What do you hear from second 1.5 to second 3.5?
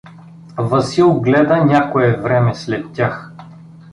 някое време след тях.